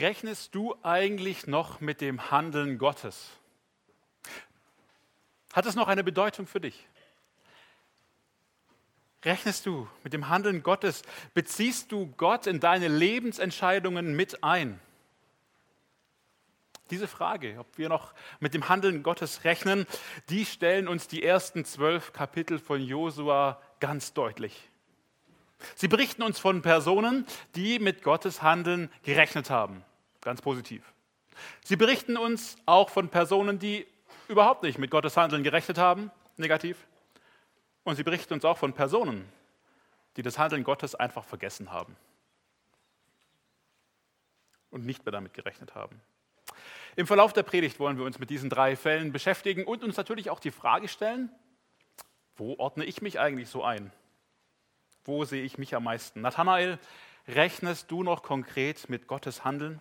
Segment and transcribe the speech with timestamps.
[0.00, 3.30] rechnest du eigentlich noch mit dem Handeln Gottes?
[5.52, 6.86] Hat es noch eine Bedeutung für dich?
[9.24, 11.02] Rechnest du mit dem Handeln Gottes?
[11.34, 14.80] Beziehst du Gott in deine Lebensentscheidungen mit ein?
[16.90, 19.86] Diese Frage, ob wir noch mit dem Handeln Gottes rechnen,
[20.28, 24.70] die stellen uns die ersten zwölf Kapitel von Josua ganz deutlich.
[25.76, 29.84] Sie berichten uns von Personen, die mit Gottes Handeln gerechnet haben,
[30.20, 30.92] ganz positiv.
[31.64, 33.86] Sie berichten uns auch von Personen, die
[34.28, 36.86] überhaupt nicht mit Gottes Handeln gerechnet haben, negativ.
[37.84, 39.26] Und sie berichten uns auch von Personen,
[40.16, 41.96] die das Handeln Gottes einfach vergessen haben
[44.70, 46.00] und nicht mehr damit gerechnet haben.
[46.96, 50.30] Im Verlauf der Predigt wollen wir uns mit diesen drei Fällen beschäftigen und uns natürlich
[50.30, 51.30] auch die Frage stellen,
[52.36, 53.92] wo ordne ich mich eigentlich so ein?
[55.04, 56.20] Wo sehe ich mich am meisten?
[56.20, 56.78] Nathanael,
[57.28, 59.80] rechnest du noch konkret mit Gottes Handeln?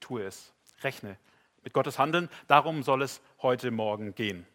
[0.00, 1.16] Tue es, rechne
[1.64, 2.28] mit Gottes Handeln.
[2.46, 4.46] Darum soll es heute Morgen gehen.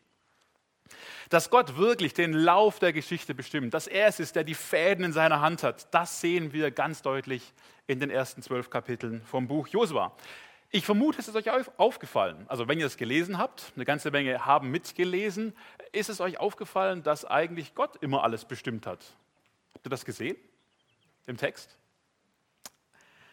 [1.30, 5.06] Dass Gott wirklich den Lauf der Geschichte bestimmt, dass er es ist, der die Fäden
[5.06, 7.54] in seiner Hand hat, das sehen wir ganz deutlich
[7.86, 10.16] in den ersten zwölf Kapiteln vom Buch Josua.
[10.72, 12.46] Ich vermute, es ist euch aufgefallen.
[12.48, 15.56] Also wenn ihr es gelesen habt, eine ganze Menge haben mitgelesen,
[15.92, 19.04] ist es euch aufgefallen, dass eigentlich Gott immer alles bestimmt hat.
[19.74, 20.38] Habt ihr das gesehen
[21.26, 21.79] im Text?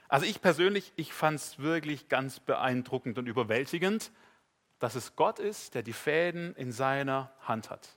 [0.08, 4.12] Also ich persönlich, ich fand es wirklich ganz beeindruckend und überwältigend,
[4.78, 7.96] dass es Gott ist, der die Fäden in seiner Hand hat.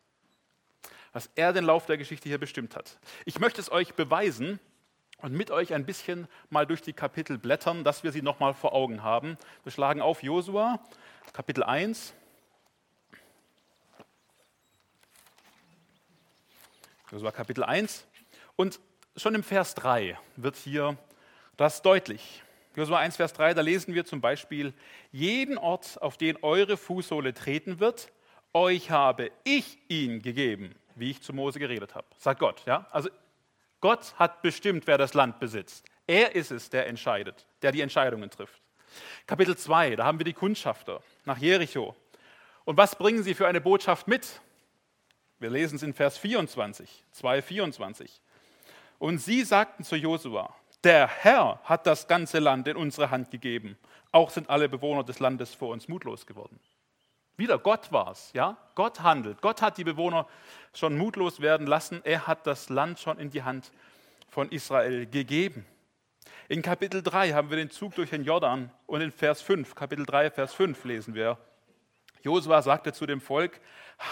[1.14, 2.98] Dass er den Lauf der Geschichte hier bestimmt hat.
[3.26, 4.60] Ich möchte es euch beweisen
[5.18, 8.74] und mit euch ein bisschen mal durch die Kapitel blättern, dass wir sie nochmal vor
[8.74, 9.38] Augen haben.
[9.64, 10.80] Wir schlagen auf Josua,
[11.34, 12.14] Kapitel 1.
[17.12, 18.06] Josua Kapitel 1.
[18.56, 18.80] Und
[19.16, 20.98] schon im Vers 3 wird hier
[21.60, 22.42] das deutlich.
[22.76, 24.74] Josua 1, Vers 3, da lesen wir zum Beispiel,
[25.12, 28.12] jeden Ort, auf den eure Fußsohle treten wird,
[28.54, 32.64] euch habe ich ihn gegeben, wie ich zu Mose geredet habe, sagt Gott.
[32.66, 32.88] Ja?
[32.92, 33.10] Also
[33.82, 35.86] Gott hat bestimmt, wer das Land besitzt.
[36.08, 38.62] Er ist es, der entscheidet, der die Entscheidungen trifft.
[39.28, 41.94] Kapitel 2, da haben wir die Kundschafter nach Jericho.
[42.64, 44.40] Und was bringen sie für eine Botschaft mit?
[45.40, 48.22] Wir lesen es in Vers 24, 2, 24.
[48.98, 50.54] Und sie sagten zu Josua,
[50.84, 53.78] der Herr hat das ganze Land in unsere Hand gegeben.
[54.12, 56.60] Auch sind alle Bewohner des Landes vor uns mutlos geworden.
[57.38, 58.58] Wieder Gott war es, ja?
[58.76, 59.42] Gott handelt.
[59.42, 60.28] Gott hat die Bewohner
[60.74, 62.02] schon mutlos werden lassen.
[62.04, 63.72] Er hat das Land schon in die Hand
[64.30, 65.66] von Israel gegeben.
[66.50, 70.06] In Kapitel 3 haben wir den Zug durch den Jordan und in Vers 5, Kapitel
[70.06, 71.38] 3, Vers 5 lesen wir.
[72.24, 73.62] Josua sagte zu dem Volk,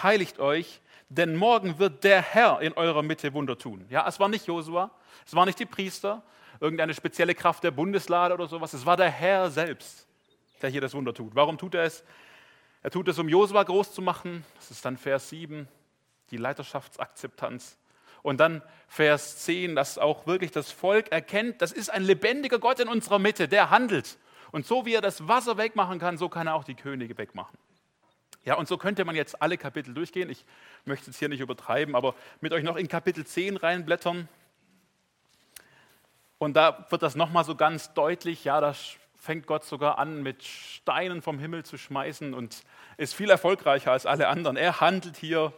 [0.04, 0.80] heiligt euch,
[1.10, 3.86] denn morgen wird der Herr in eurer Mitte Wunder tun.
[3.90, 4.92] Ja, es war nicht Josua,
[5.26, 6.24] es war nicht die Priester,
[6.60, 10.08] irgendeine spezielle Kraft der Bundeslade oder sowas, es war der Herr selbst,
[10.62, 11.36] der hier das Wunder tut.
[11.36, 12.04] Warum tut er es?
[12.84, 14.46] Er tut es, um Josua groß zu machen.
[14.56, 15.68] Das ist dann Vers 7,
[16.32, 17.78] die Leiterschaftsakzeptanz.
[18.22, 22.80] Und dann Vers 10, dass auch wirklich das Volk erkennt, das ist ein lebendiger Gott
[22.80, 24.18] in unserer Mitte, der handelt.
[24.52, 27.58] Und so wie er das Wasser wegmachen kann, so kann er auch die Könige wegmachen.
[28.46, 30.30] Ja, und so könnte man jetzt alle Kapitel durchgehen.
[30.30, 30.46] Ich
[30.86, 34.30] möchte es hier nicht übertreiben, aber mit euch noch in Kapitel 10 reinblättern.
[36.40, 38.74] Und da wird das nochmal so ganz deutlich, ja, da
[39.16, 42.64] fängt Gott sogar an, mit Steinen vom Himmel zu schmeißen und
[42.98, 44.56] ist viel erfolgreicher als alle anderen.
[44.56, 45.54] Er handelt hier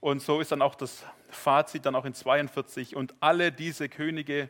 [0.00, 4.48] und so ist dann auch das Fazit dann auch in 42 und alle diese Könige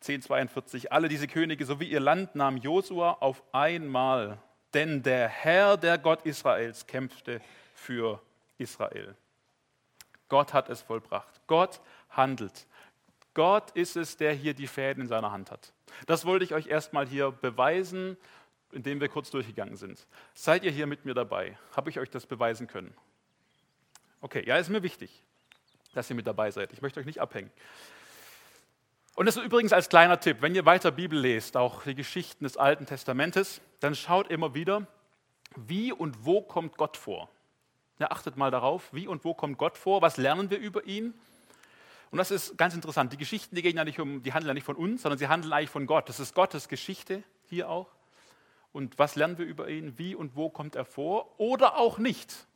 [0.00, 4.38] 1042 alle diese Könige sowie ihr Land nahm Josua auf einmal,
[4.72, 7.40] denn der Herr, der Gott Israels kämpfte
[7.74, 8.20] für
[8.58, 9.16] Israel.
[10.28, 11.40] Gott hat es vollbracht.
[11.46, 12.66] Gott handelt.
[13.38, 15.72] Gott ist es, der hier die Fäden in seiner Hand hat.
[16.06, 18.16] Das wollte ich euch erstmal hier beweisen,
[18.72, 20.08] indem wir kurz durchgegangen sind.
[20.34, 21.56] Seid ihr hier mit mir dabei?
[21.76, 22.92] Habe ich euch das beweisen können?
[24.20, 25.22] Okay, ja, ist mir wichtig,
[25.94, 26.72] dass ihr mit dabei seid.
[26.72, 27.52] Ich möchte euch nicht abhängen.
[29.14, 32.42] Und das ist übrigens als kleiner Tipp, wenn ihr weiter Bibel lest, auch die Geschichten
[32.42, 34.88] des Alten Testamentes, dann schaut immer wieder,
[35.54, 37.30] wie und wo kommt Gott vor.
[38.00, 41.14] Ja, achtet mal darauf, wie und wo kommt Gott vor, was lernen wir über ihn
[42.10, 43.12] und das ist ganz interessant.
[43.12, 45.28] Die Geschichten, die, gehen ja nicht um, die handeln ja nicht von uns, sondern sie
[45.28, 46.08] handeln eigentlich von Gott.
[46.08, 47.88] Das ist Gottes Geschichte hier auch.
[48.72, 49.98] Und was lernen wir über ihn?
[49.98, 51.38] Wie und wo kommt er vor?
[51.38, 52.46] Oder auch nicht.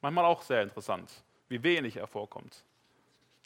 [0.00, 1.10] Manchmal auch sehr interessant,
[1.48, 2.64] wie wenig er vorkommt.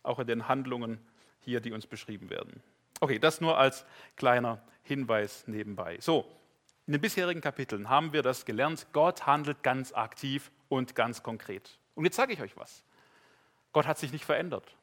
[0.03, 0.99] Auch in den Handlungen
[1.41, 2.63] hier, die uns beschrieben werden.
[3.01, 3.85] Okay, das nur als
[4.17, 5.99] kleiner Hinweis nebenbei.
[6.01, 6.27] So,
[6.87, 8.87] in den bisherigen Kapiteln haben wir das gelernt.
[8.93, 11.79] Gott handelt ganz aktiv und ganz konkret.
[11.95, 12.83] Und jetzt sage ich euch was.
[13.73, 14.77] Gott hat sich nicht verändert.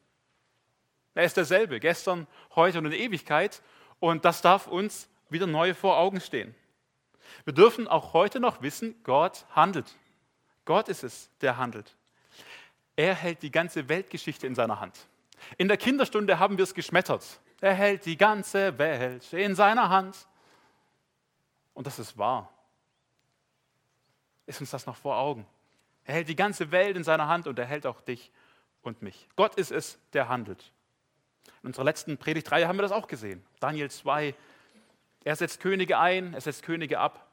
[1.14, 3.62] Er ist derselbe, gestern, heute und in Ewigkeit.
[3.98, 6.54] Und das darf uns wieder neu vor Augen stehen.
[7.44, 9.96] Wir dürfen auch heute noch wissen, Gott handelt.
[10.64, 11.96] Gott ist es, der handelt.
[12.96, 15.08] Er hält die ganze Weltgeschichte in seiner Hand.
[15.56, 17.40] In der Kinderstunde haben wir es geschmettert.
[17.60, 20.26] Er hält die ganze Welt in seiner Hand.
[21.74, 22.52] Und das ist wahr.
[24.46, 25.46] Ist uns das noch vor Augen?
[26.04, 28.30] Er hält die ganze Welt in seiner Hand und er hält auch dich
[28.82, 29.28] und mich.
[29.36, 30.72] Gott ist es, der handelt.
[31.62, 33.44] In unserer letzten Predigtreihe haben wir das auch gesehen.
[33.60, 34.34] Daniel 2.
[35.24, 37.26] Er setzt Könige ein, er setzt Könige ab.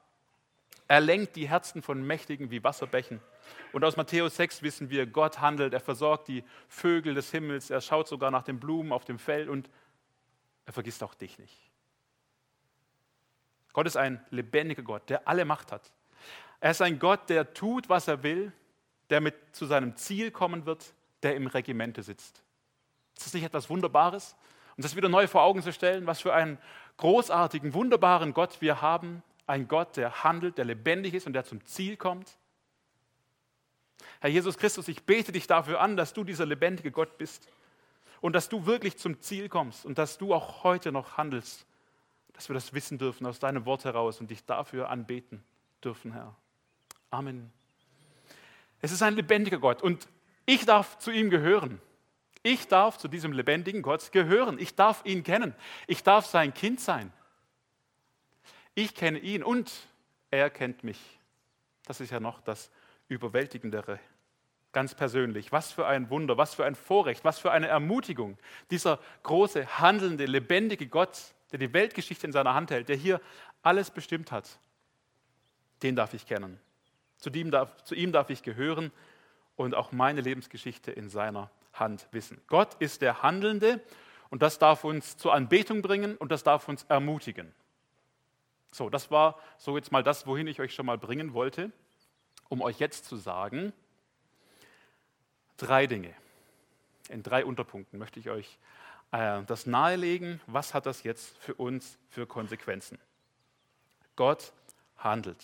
[0.90, 3.22] Er lenkt die Herzen von Mächtigen wie Wasserbächen.
[3.74, 7.82] Und aus Matthäus 6 wissen wir, Gott handelt, er versorgt die Vögel des Himmels, er
[7.82, 9.70] schaut sogar nach den Blumen auf dem Feld und
[10.66, 11.58] er vergisst auch dich nicht.
[13.74, 15.92] Gott ist ein lebendiger Gott, der alle Macht hat.
[16.60, 18.52] Er ist ein Gott, der tut, was er will,
[19.10, 20.94] der mit zu seinem Ziel kommen wird,
[21.24, 22.44] der im Regimente sitzt.
[23.18, 24.36] Ist das nicht etwas Wunderbares?
[24.76, 26.60] Und das wieder neu vor Augen zu stellen, was für einen
[26.98, 29.24] großartigen, wunderbaren Gott wir haben.
[29.48, 32.38] Ein Gott, der handelt, der lebendig ist und der zum Ziel kommt.
[34.20, 37.48] Herr Jesus Christus, ich bete dich dafür an, dass du dieser lebendige Gott bist
[38.22, 41.66] und dass du wirklich zum Ziel kommst und dass du auch heute noch handelst,
[42.34, 45.44] dass wir das wissen dürfen aus deinem Wort heraus und dich dafür anbeten
[45.84, 46.36] dürfen, Herr.
[47.10, 47.52] Amen.
[48.80, 50.08] Es ist ein lebendiger Gott und
[50.46, 51.82] ich darf zu ihm gehören.
[52.44, 54.60] Ich darf zu diesem lebendigen Gott gehören.
[54.60, 55.54] Ich darf ihn kennen.
[55.88, 57.12] Ich darf sein Kind sein.
[58.76, 59.72] Ich kenne ihn und
[60.30, 61.00] er kennt mich.
[61.86, 62.70] Das ist ja noch das
[63.08, 64.00] Überwältigendere.
[64.72, 65.52] Ganz persönlich.
[65.52, 68.38] Was für ein Wunder, was für ein Vorrecht, was für eine Ermutigung.
[68.70, 73.22] Dieser große, handelnde, lebendige Gott, der die Weltgeschichte in seiner Hand hält, der hier
[73.64, 74.60] alles bestimmt hat,
[75.82, 76.60] den darf ich kennen.
[77.18, 78.92] Zu ihm darf, zu ihm darf ich gehören
[79.56, 81.50] und auch meine Lebensgeschichte in seiner
[81.80, 82.42] Hand wissen.
[82.48, 83.82] Gott ist der Handelnde
[84.30, 87.54] und das darf uns zur Anbetung bringen und das darf uns ermutigen.
[88.72, 91.72] So, das war so jetzt mal das, wohin ich euch schon mal bringen wollte,
[92.50, 93.74] um euch jetzt zu sagen,
[95.58, 96.14] drei Dinge.
[97.10, 98.60] In drei Unterpunkten möchte ich euch
[99.12, 100.42] äh, das nahelegen.
[100.46, 103.00] Was hat das jetzt für uns für Konsequenzen?
[104.16, 104.52] Gott
[104.98, 105.44] handelt.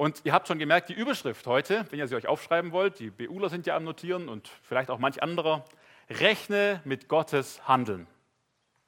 [0.00, 3.10] Und ihr habt schon gemerkt, die Überschrift heute, wenn ihr sie euch aufschreiben wollt, die
[3.10, 5.62] BUler sind ja am Notieren und vielleicht auch manch anderer,
[6.08, 8.06] rechne mit Gottes Handeln.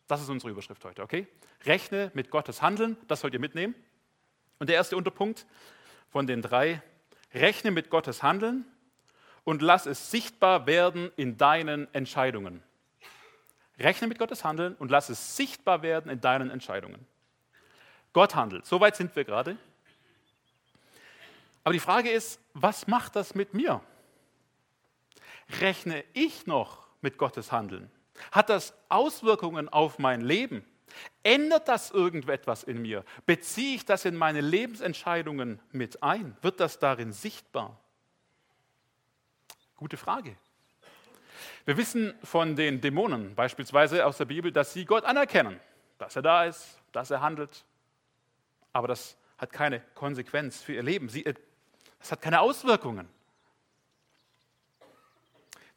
[0.07, 1.29] Das ist unsere Überschrift heute, okay?
[1.67, 3.75] Rechne mit Gottes Handeln, das sollt ihr mitnehmen.
[4.59, 5.45] Und der erste Unterpunkt
[6.09, 6.81] von den drei,
[7.35, 8.65] rechne mit Gottes Handeln
[9.45, 12.63] und lass es sichtbar werden in deinen Entscheidungen.
[13.79, 17.07] Rechne mit Gottes Handeln und lass es sichtbar werden in deinen Entscheidungen.
[18.15, 19.59] Gott handelt, soweit sind wir gerade.
[21.65, 23.81] Aber die Frage ist, was macht das mit mir?
[25.61, 27.91] Rechne ich noch mit Gottes Handeln?
[28.31, 30.65] Hat das Auswirkungen auf mein Leben?
[31.23, 33.05] Ändert das irgendetwas in mir?
[33.27, 36.37] Beziehe ich das in meine Lebensentscheidungen mit ein?
[36.43, 37.79] Wird das darin sichtbar?
[39.77, 40.37] Gute Frage.
[41.65, 45.61] Wir wissen von den Dämonen beispielsweise aus der Bibel, dass sie Gott anerkennen,
[45.99, 47.65] dass er da ist, dass er handelt.
[48.73, 51.09] Aber das hat keine Konsequenz für ihr Leben.
[51.09, 51.25] Sie
[52.03, 53.09] das hat keine Auswirkungen.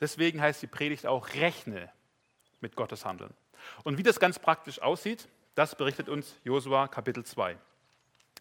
[0.01, 1.91] Deswegen heißt die Predigt auch, rechne
[2.61, 3.31] mit Gottes Handeln.
[3.83, 7.55] Und wie das ganz praktisch aussieht, das berichtet uns Josua Kapitel 2.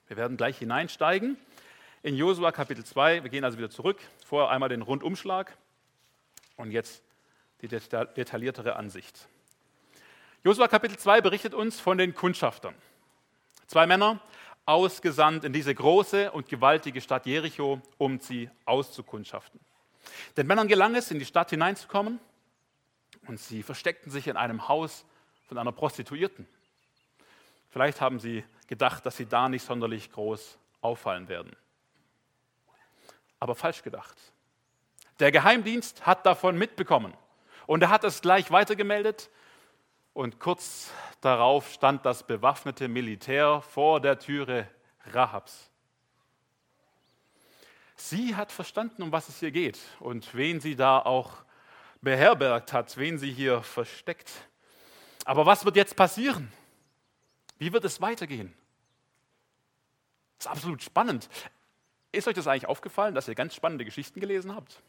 [0.08, 1.36] Wir werden gleich hineinsteigen
[2.02, 3.22] in Josua Kapitel 2.
[3.22, 4.00] Wir gehen also wieder zurück.
[4.26, 5.54] Vorher einmal den Rundumschlag
[6.56, 7.02] und jetzt
[7.60, 9.28] die detailliertere Ansicht.
[10.42, 12.74] Josua Kapitel 2 berichtet uns von den Kundschaftern.
[13.66, 14.20] Zwei Männer,
[14.66, 19.60] ausgesandt in diese große und gewaltige Stadt Jericho, um sie auszukundschaften.
[20.36, 22.18] Den Männern gelang es, in die Stadt hineinzukommen
[23.26, 25.04] und sie versteckten sich in einem Haus
[25.48, 26.46] von einer Prostituierten.
[27.70, 31.54] Vielleicht haben sie gedacht, dass sie da nicht sonderlich groß auffallen werden.
[33.40, 34.16] Aber falsch gedacht.
[35.20, 37.14] Der Geheimdienst hat davon mitbekommen
[37.66, 39.30] und er hat es gleich weitergemeldet
[40.14, 40.90] und kurz
[41.20, 44.68] darauf stand das bewaffnete Militär vor der Türe
[45.12, 45.70] Rahabs.
[47.96, 51.44] Sie hat verstanden, um was es hier geht und wen sie da auch
[52.00, 54.30] beherbergt hat, wen sie hier versteckt.
[55.24, 56.52] Aber was wird jetzt passieren?
[57.58, 58.52] Wie wird es weitergehen?
[60.38, 61.28] Das ist absolut spannend.
[62.12, 64.80] Ist euch das eigentlich aufgefallen, dass ihr ganz spannende Geschichten gelesen habt?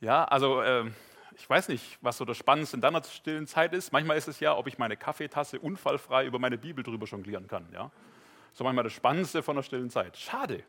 [0.00, 0.90] Ja, also äh,
[1.38, 3.92] ich weiß nicht, was so das Spannendste in deiner stillen Zeit ist.
[3.92, 7.68] Manchmal ist es ja, ob ich meine Kaffeetasse unfallfrei über meine Bibel drüber jonglieren kann.
[7.72, 7.90] Ja?
[8.52, 10.16] So manchmal das Spannendste von der stillen Zeit.
[10.16, 10.64] Schade.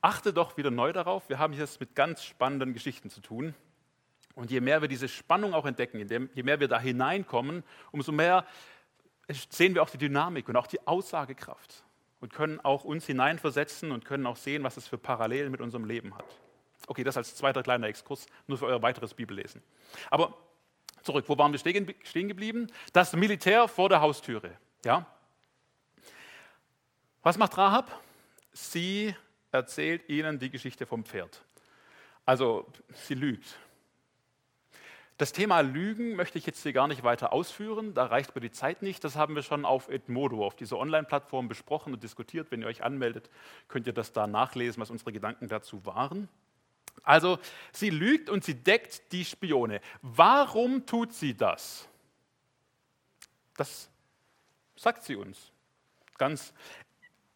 [0.00, 3.54] Achte doch wieder neu darauf, wir haben hier es mit ganz spannenden Geschichten zu tun.
[4.34, 5.98] Und je mehr wir diese Spannung auch entdecken,
[6.34, 8.44] je mehr wir da hineinkommen, umso mehr
[9.48, 11.84] sehen wir auch die Dynamik und auch die Aussagekraft
[12.20, 15.84] und können auch uns hineinversetzen und können auch sehen, was es für Parallelen mit unserem
[15.84, 16.26] Leben hat.
[16.86, 19.62] Okay, das als zweiter kleiner Exkurs, nur für euer weiteres Bibellesen.
[20.10, 20.36] Aber
[21.02, 22.68] zurück, wo waren wir stehen geblieben?
[22.92, 24.52] Das Militär vor der Haustüre.
[24.84, 25.06] Ja?
[27.22, 28.00] Was macht Rahab?
[28.52, 29.14] Sie
[29.50, 31.42] erzählt ihnen die Geschichte vom Pferd.
[32.24, 33.58] Also sie lügt.
[35.18, 38.50] Das Thema Lügen möchte ich jetzt hier gar nicht weiter ausführen, da reicht mir die
[38.50, 39.02] Zeit nicht.
[39.02, 42.50] Das haben wir schon auf Edmodo, auf dieser Online-Plattform besprochen und diskutiert.
[42.50, 43.30] Wenn ihr euch anmeldet,
[43.68, 46.28] könnt ihr das da nachlesen, was unsere Gedanken dazu waren.
[47.02, 47.38] Also
[47.72, 49.80] sie lügt und sie deckt die Spione.
[50.02, 51.88] Warum tut sie das?
[53.56, 53.88] Das
[54.76, 55.52] sagt sie uns.
[56.18, 56.52] Ganz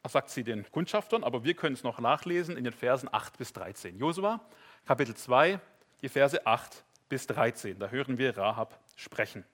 [0.09, 3.53] sagt sie den Kundschaftern, aber wir können es noch nachlesen in den Versen 8 bis
[3.53, 3.99] 13.
[3.99, 4.41] Josua,
[4.87, 5.61] Kapitel 2,
[6.01, 7.79] die Verse 8 bis 13.
[7.79, 9.45] Da hören wir Rahab sprechen.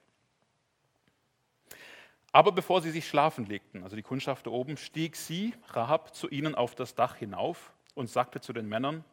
[2.31, 6.55] Aber bevor sie sich schlafen legten, also die Kundschafter oben, stieg sie, Rahab, zu ihnen
[6.55, 9.03] auf das Dach hinauf und sagte zu den Männern,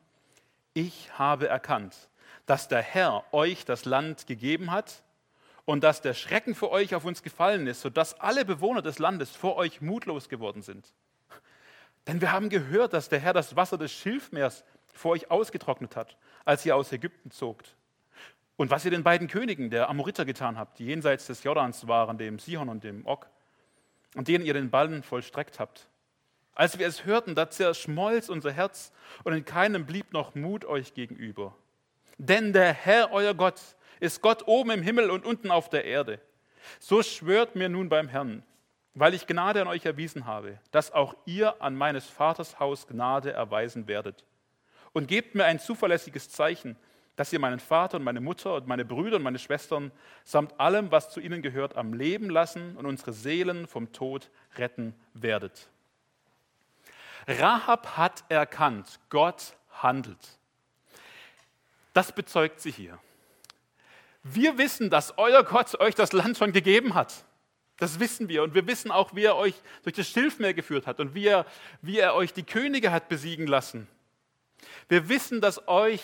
[0.74, 1.96] ich habe erkannt,
[2.46, 5.02] dass der Herr euch das Land gegeben hat
[5.64, 9.30] und dass der Schrecken für euch auf uns gefallen ist, sodass alle Bewohner des Landes
[9.30, 10.92] vor euch mutlos geworden sind.
[12.06, 16.18] Denn wir haben gehört, dass der Herr das Wasser des Schilfmeers vor euch ausgetrocknet hat,
[16.44, 17.76] als ihr aus Ägypten zogt.
[18.56, 22.18] Und was ihr den beiden Königen der Amoriter getan habt, die jenseits des Jordans waren,
[22.18, 23.26] dem Sihon und dem Og,
[24.14, 25.88] und denen ihr den Ballen vollstreckt habt.
[26.54, 28.92] Als wir es hörten, da zerschmolz unser Herz
[29.24, 31.54] und in keinem blieb noch Mut euch gegenüber.
[32.18, 33.60] Denn der Herr, euer Gott,
[34.00, 36.20] ist Gott oben im Himmel und unten auf der Erde.
[36.78, 38.44] So schwört mir nun beim Herrn,
[38.94, 43.32] weil ich Gnade an euch erwiesen habe, dass auch ihr an meines Vaters Haus Gnade
[43.32, 44.24] erweisen werdet.
[44.92, 46.76] Und gebt mir ein zuverlässiges Zeichen,
[47.16, 49.92] dass ihr meinen Vater und meine Mutter und meine Brüder und meine Schwestern
[50.24, 54.94] samt allem, was zu ihnen gehört, am Leben lassen und unsere Seelen vom Tod retten
[55.14, 55.68] werdet.
[57.26, 60.38] Rahab hat erkannt, Gott handelt.
[61.92, 62.98] Das bezeugt sie hier.
[64.22, 67.24] Wir wissen, dass euer Gott euch das Land schon gegeben hat.
[67.76, 68.42] Das wissen wir.
[68.42, 71.44] Und wir wissen auch, wie er euch durch das Schilfmeer geführt hat und wie er,
[71.82, 73.86] wie er euch die Könige hat besiegen lassen.
[74.88, 76.02] Wir wissen, dass euch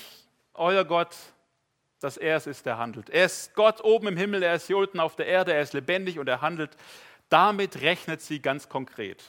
[0.54, 1.16] euer Gott,
[2.00, 3.08] dass er es ist, der handelt.
[3.10, 5.72] Er ist Gott oben im Himmel, er ist hier unten auf der Erde, er ist
[5.72, 6.76] lebendig und er handelt.
[7.28, 9.22] Damit rechnet sie ganz konkret.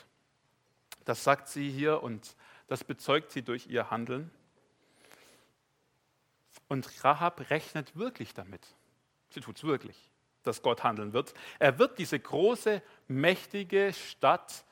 [1.05, 2.35] Das sagt sie hier und
[2.67, 4.31] das bezeugt sie durch ihr Handeln.
[6.67, 8.65] Und Rahab rechnet wirklich damit.
[9.29, 10.09] Sie tut es wirklich,
[10.43, 11.33] dass Gott handeln wird.
[11.59, 14.65] Er wird diese große, mächtige Stadt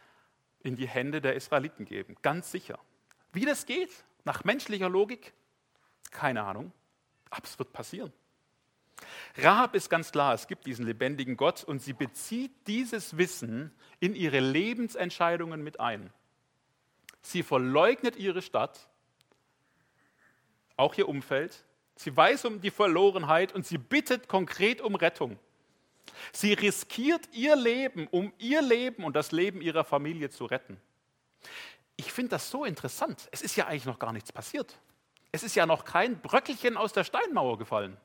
[0.61, 2.79] in die Hände der Israeliten geben, ganz sicher.
[3.33, 3.91] Wie das geht,
[4.23, 5.33] nach menschlicher Logik,
[6.11, 6.71] keine Ahnung,
[7.29, 8.11] aber es wird passieren.
[9.37, 14.15] Rahab ist ganz klar, es gibt diesen lebendigen Gott und sie bezieht dieses Wissen in
[14.15, 16.11] ihre Lebensentscheidungen mit ein.
[17.21, 18.87] Sie verleugnet ihre Stadt,
[20.77, 21.65] auch ihr Umfeld.
[21.95, 25.37] Sie weiß um die Verlorenheit und sie bittet konkret um Rettung.
[26.31, 30.79] Sie riskiert ihr Leben, um ihr Leben und das Leben ihrer Familie zu retten.
[31.95, 33.27] Ich finde das so interessant.
[33.31, 34.79] Es ist ja eigentlich noch gar nichts passiert.
[35.31, 37.97] Es ist ja noch kein Bröckelchen aus der Steinmauer gefallen.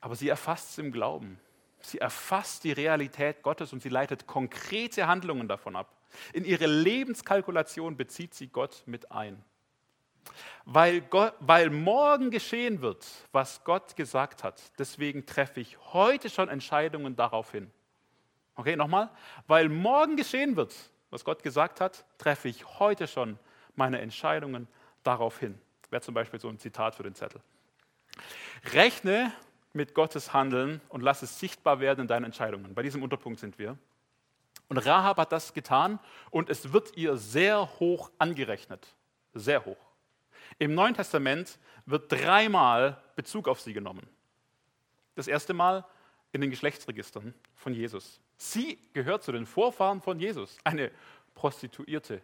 [0.00, 1.40] Aber sie erfasst es im Glauben.
[1.86, 5.88] Sie erfasst die Realität Gottes und sie leitet konkrete Handlungen davon ab.
[6.32, 9.44] In ihre Lebenskalkulation bezieht sie Gott mit ein.
[10.64, 16.48] Weil, Gott, weil morgen geschehen wird, was Gott gesagt hat, deswegen treffe ich heute schon
[16.48, 17.70] Entscheidungen darauf hin.
[18.56, 19.08] Okay, nochmal.
[19.46, 20.74] Weil morgen geschehen wird,
[21.10, 23.38] was Gott gesagt hat, treffe ich heute schon
[23.76, 24.66] meine Entscheidungen
[25.04, 25.56] darauf hin.
[25.90, 27.40] Wäre zum Beispiel so ein Zitat für den Zettel.
[28.72, 29.32] Rechne
[29.76, 32.74] mit Gottes Handeln und lass es sichtbar werden in deinen Entscheidungen.
[32.74, 33.78] Bei diesem Unterpunkt sind wir.
[34.68, 38.94] Und Rahab hat das getan und es wird ihr sehr hoch angerechnet.
[39.34, 39.76] Sehr hoch.
[40.58, 44.06] Im Neuen Testament wird dreimal Bezug auf sie genommen.
[45.14, 45.84] Das erste Mal
[46.32, 48.20] in den Geschlechtsregistern von Jesus.
[48.36, 50.90] Sie gehört zu den Vorfahren von Jesus, eine
[51.34, 52.20] Prostituierte.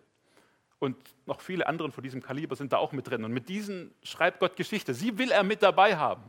[0.78, 3.24] Und noch viele andere von diesem Kaliber sind da auch mit drin.
[3.24, 4.94] Und mit diesen schreibt Gott Geschichte.
[4.94, 6.28] Sie will er mit dabei haben.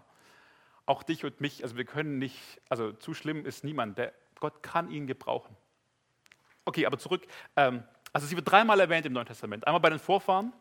[0.86, 1.64] Auch dich und mich.
[1.64, 2.38] Also wir können nicht,
[2.70, 3.98] also zu schlimm ist niemand.
[3.98, 5.56] Der, Gott kann ihn gebrauchen.
[6.66, 7.26] Okay, aber zurück.
[7.56, 9.66] Ähm, also sie wird dreimal erwähnt im Neuen Testament.
[9.66, 10.54] Einmal bei den Vorfahren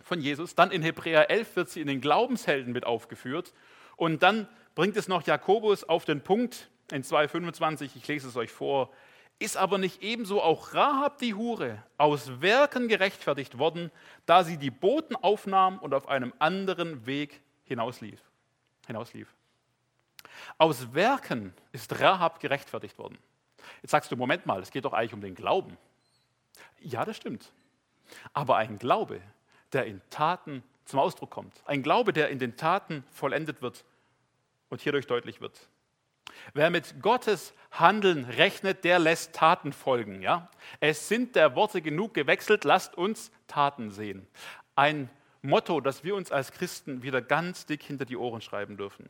[0.00, 3.52] von Jesus, dann in Hebräer 11 wird sie in den Glaubenshelden mit aufgeführt.
[3.96, 8.50] Und dann bringt es noch Jakobus auf den Punkt, in 2,25, ich lese es euch
[8.50, 8.90] vor,
[9.38, 13.90] ist aber nicht ebenso auch Rahab die Hure aus Werken gerechtfertigt worden,
[14.26, 18.20] da sie die Boten aufnahm und auf einem anderen Weg hinauslief.
[18.86, 19.28] hinauslief.
[20.56, 23.18] Aus Werken ist Rahab gerechtfertigt worden.
[23.82, 25.76] Jetzt sagst du, Moment mal, es geht doch eigentlich um den Glauben.
[26.80, 27.52] Ja, das stimmt.
[28.32, 29.20] Aber ein Glaube,
[29.72, 31.54] der in Taten zum Ausdruck kommt.
[31.66, 33.84] Ein Glaube, der in den Taten vollendet wird
[34.70, 35.68] und hierdurch deutlich wird.
[36.54, 40.22] Wer mit Gottes Handeln rechnet, der lässt Taten folgen.
[40.22, 40.50] Ja?
[40.80, 44.26] Es sind der Worte genug gewechselt, lasst uns Taten sehen.
[44.74, 45.10] Ein
[45.42, 49.08] Motto, das wir uns als Christen wieder ganz dick hinter die Ohren schreiben dürfen.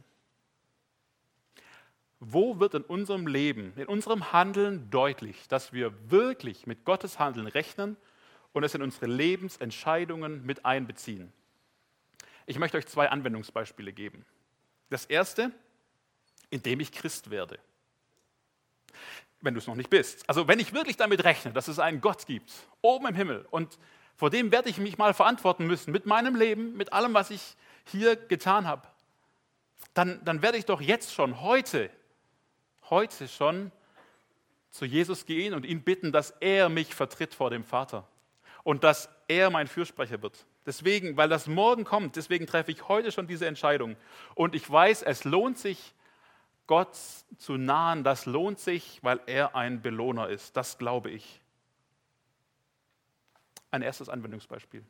[2.20, 7.46] Wo wird in unserem Leben, in unserem Handeln deutlich, dass wir wirklich mit Gottes Handeln
[7.46, 7.96] rechnen
[8.52, 11.32] und es in unsere Lebensentscheidungen mit einbeziehen?
[12.46, 14.24] Ich möchte euch zwei Anwendungsbeispiele geben.
[14.90, 15.52] Das erste,
[16.50, 17.58] indem ich Christ werde.
[19.40, 20.28] Wenn du es noch nicht bist.
[20.28, 23.78] Also wenn ich wirklich damit rechne, dass es einen Gott gibt, oben im Himmel, und
[24.16, 27.54] vor dem werde ich mich mal verantworten müssen, mit meinem Leben, mit allem, was ich
[27.84, 28.88] hier getan habe,
[29.94, 31.90] dann, dann werde ich doch jetzt schon, heute,
[32.90, 33.72] heute schon
[34.70, 38.06] zu Jesus gehen und ihn bitten, dass er mich vertritt vor dem Vater
[38.64, 40.44] und dass er mein Fürsprecher wird.
[40.66, 43.96] Deswegen, weil das morgen kommt, deswegen treffe ich heute schon diese Entscheidung.
[44.34, 45.94] Und ich weiß, es lohnt sich,
[46.66, 46.94] Gott
[47.38, 50.54] zu nahen, das lohnt sich, weil er ein Belohner ist.
[50.56, 51.40] Das glaube ich.
[53.70, 54.84] Ein erstes Anwendungsbeispiel.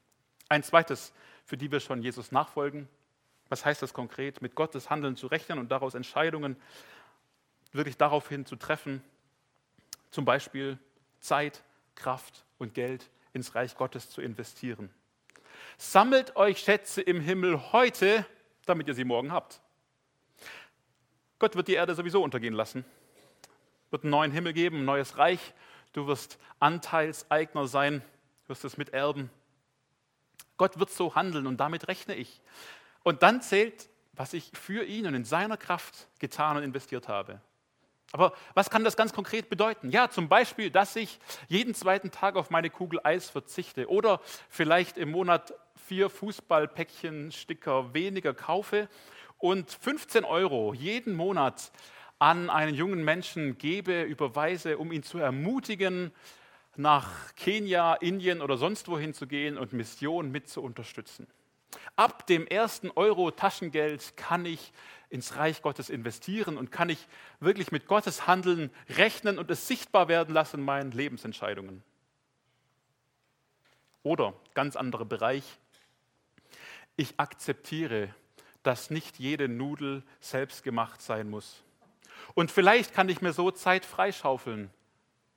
[0.49, 1.12] Ein zweites,
[1.45, 2.88] für die wir schon Jesus nachfolgen.
[3.49, 4.43] Was heißt das konkret?
[4.43, 6.57] Mit Gottes Handeln zu rechnen und daraus Entscheidungen
[7.72, 9.02] wirklich daraufhin zu treffen.
[10.10, 10.78] Zum Beispiel
[11.20, 11.62] Zeit,
[11.94, 14.90] Kraft und Geld ins Reich Gottes zu investieren.
[15.76, 18.25] Sammelt euch Schätze im Himmel heute,
[18.66, 19.60] damit ihr sie morgen habt.
[21.38, 22.84] Gott wird die Erde sowieso untergehen lassen,
[23.90, 25.54] wird einen neuen Himmel geben, ein neues Reich.
[25.92, 28.02] Du wirst Anteilseigner sein,
[28.46, 29.30] wirst es miterben.
[30.56, 32.40] Gott wird so handeln und damit rechne ich.
[33.04, 37.40] Und dann zählt, was ich für ihn und in seiner Kraft getan und investiert habe.
[38.12, 39.91] Aber was kann das ganz konkret bedeuten?
[39.91, 44.97] Ja, zum Beispiel, dass ich jeden zweiten Tag auf meine Kugel Eis verzichte oder vielleicht
[44.97, 45.55] im Monat
[45.87, 48.88] vier Fußballpäckchen Sticker weniger kaufe
[49.37, 51.71] und 15 Euro jeden Monat
[52.18, 56.12] an einen jungen Menschen gebe, überweise, um ihn zu ermutigen,
[56.77, 61.27] nach Kenia, Indien oder sonst wohin zu gehen und Missionen mit zu unterstützen.
[61.98, 64.72] Ab dem ersten Euro Taschengeld kann ich
[65.11, 67.08] ins Reich Gottes investieren und kann ich
[67.40, 71.82] wirklich mit Gottes Handeln rechnen und es sichtbar werden lassen in meinen Lebensentscheidungen.
[74.02, 75.44] Oder ganz anderer Bereich,
[76.96, 78.14] ich akzeptiere
[78.62, 81.62] dass nicht jede Nudel selbst gemacht sein muss.
[82.34, 84.70] Und vielleicht kann ich mir so Zeit freischaufeln,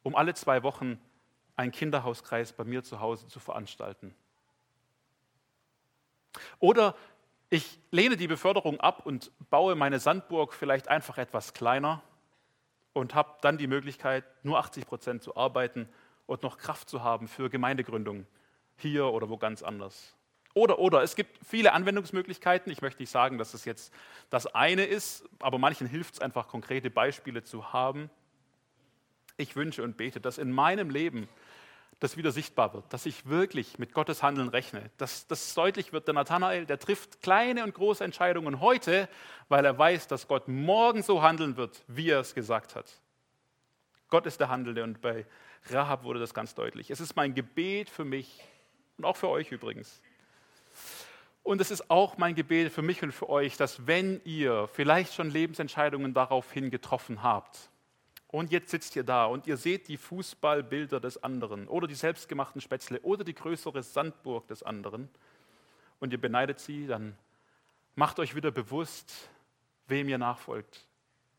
[0.03, 0.99] um alle zwei Wochen
[1.55, 4.13] einen Kinderhauskreis bei mir zu Hause zu veranstalten.
[6.59, 6.95] Oder
[7.49, 12.01] ich lehne die Beförderung ab und baue meine Sandburg vielleicht einfach etwas kleiner
[12.93, 15.89] und habe dann die Möglichkeit, nur 80 Prozent zu arbeiten
[16.25, 18.25] und noch Kraft zu haben für Gemeindegründung
[18.77, 20.15] hier oder wo ganz anders.
[20.53, 22.71] Oder, oder, es gibt viele Anwendungsmöglichkeiten.
[22.71, 23.93] Ich möchte nicht sagen, dass es jetzt
[24.29, 28.09] das eine ist, aber manchen hilft es einfach, konkrete Beispiele zu haben.
[29.37, 31.29] Ich wünsche und bete, dass in meinem Leben
[32.01, 36.07] das wieder sichtbar wird, dass ich wirklich mit Gottes Handeln rechne, dass das deutlich wird.
[36.07, 39.07] Der Nathanael, der trifft kleine und große Entscheidungen heute,
[39.49, 42.91] weil er weiß, dass Gott morgen so handeln wird, wie er es gesagt hat.
[44.09, 45.27] Gott ist der Handelnde und bei
[45.69, 46.89] Rahab wurde das ganz deutlich.
[46.89, 48.43] Es ist mein Gebet für mich
[48.97, 50.01] und auch für euch übrigens,
[51.43, 55.13] und es ist auch mein Gebet für mich und für euch, dass wenn ihr vielleicht
[55.13, 57.69] schon Lebensentscheidungen daraufhin getroffen habt,
[58.31, 62.61] und jetzt sitzt ihr da und ihr seht die Fußballbilder des anderen oder die selbstgemachten
[62.61, 65.09] Spätzle oder die größere Sandburg des anderen
[65.99, 67.17] und ihr beneidet sie, dann
[67.95, 69.29] macht euch wieder bewusst,
[69.87, 70.85] wem ihr nachfolgt.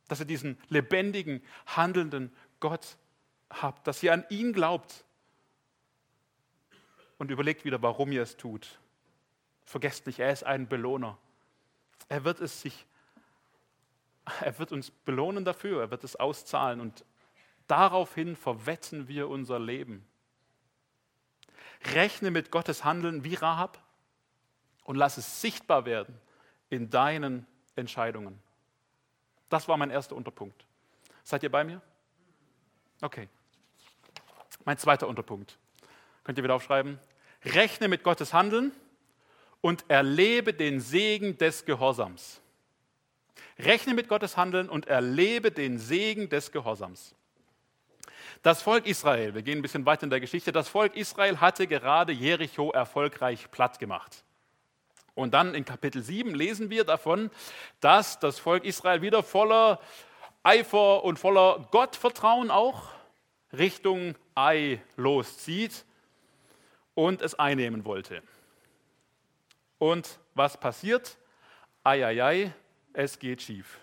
[0.09, 2.97] Dass ihr diesen lebendigen, handelnden Gott
[3.51, 5.05] habt, dass ihr an ihn glaubt
[7.19, 8.79] und überlegt wieder, warum ihr es tut.
[9.65, 11.17] Vergesst nicht, er ist ein Belohner.
[12.09, 12.87] Er wird es sich,
[14.41, 17.05] er wird uns belohnen dafür, er wird es auszahlen und
[17.67, 20.07] daraufhin verwetten wir unser Leben.
[21.95, 23.83] Rechne mit Gottes Handeln wie Rahab
[24.85, 26.19] und lass es sichtbar werden
[26.71, 28.39] in deinen Entscheidungen.
[29.49, 30.65] Das war mein erster Unterpunkt.
[31.25, 31.81] Seid ihr bei mir?
[33.01, 33.29] Okay.
[34.65, 35.59] Mein zweiter Unterpunkt.
[36.25, 37.01] Könnt ihr wieder aufschreiben?
[37.45, 38.73] Rechne mit Gottes Handeln
[39.61, 42.42] und erlebe den Segen des Gehorsams.
[43.59, 47.15] Rechne mit Gottes Handeln und erlebe den Segen des Gehorsams.
[48.43, 51.67] Das Volk Israel, wir gehen ein bisschen weiter in der Geschichte, das Volk Israel hatte
[51.67, 54.25] gerade Jericho erfolgreich platt gemacht.
[55.15, 57.31] Und dann in Kapitel 7 lesen wir davon,
[57.81, 59.79] dass das Volk Israel wieder voller
[60.43, 62.89] Eifer und voller Gottvertrauen auch
[63.53, 65.85] Richtung Ei loszieht
[66.95, 68.23] und es einnehmen wollte.
[69.79, 71.19] Und was passiert?
[71.85, 72.53] Eieiei,
[72.93, 73.79] es geht schief.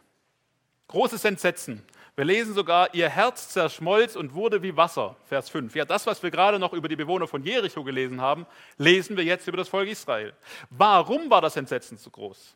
[0.87, 1.83] Großes Entsetzen.
[2.15, 5.73] Wir lesen sogar, ihr Herz zerschmolz und wurde wie Wasser, Vers 5.
[5.75, 8.45] Ja, das, was wir gerade noch über die Bewohner von Jericho gelesen haben,
[8.77, 10.33] lesen wir jetzt über das Volk Israel.
[10.69, 12.55] Warum war das Entsetzen so groß?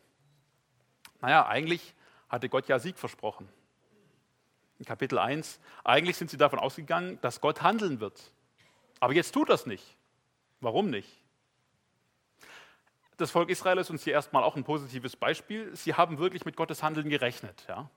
[1.22, 1.94] Naja, eigentlich
[2.28, 3.48] hatte Gott ja Sieg versprochen.
[4.78, 8.20] In Kapitel 1, eigentlich sind sie davon ausgegangen, dass Gott handeln wird.
[9.00, 9.96] Aber jetzt tut das nicht.
[10.60, 11.23] Warum nicht?
[13.16, 15.74] Das Volk Israel ist uns hier erstmal auch ein positives Beispiel.
[15.76, 17.64] Sie haben wirklich mit Gottes Handeln gerechnet.
[17.68, 17.88] Ja?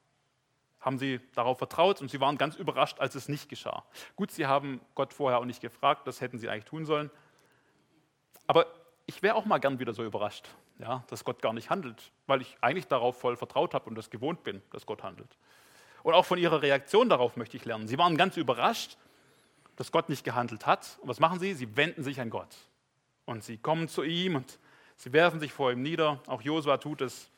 [0.79, 3.83] Haben sie darauf vertraut und sie waren ganz überrascht, als es nicht geschah.
[4.15, 7.09] Gut, sie haben Gott vorher auch nicht gefragt, das hätten sie eigentlich tun sollen.
[8.45, 8.67] Aber
[9.07, 12.41] ich wäre auch mal gern wieder so überrascht, ja, dass Gott gar nicht handelt, weil
[12.41, 15.35] ich eigentlich darauf voll vertraut habe und das gewohnt bin, dass Gott handelt.
[16.03, 17.87] Und auch von ihrer Reaktion darauf möchte ich lernen.
[17.87, 18.97] Sie waren ganz überrascht,
[19.77, 20.99] dass Gott nicht gehandelt hat.
[21.01, 21.53] Und was machen sie?
[21.53, 22.55] Sie wenden sich an Gott.
[23.25, 24.59] Und sie kommen zu ihm und
[24.97, 26.21] sie werfen sich vor ihm nieder.
[26.27, 27.29] Auch Josua tut es.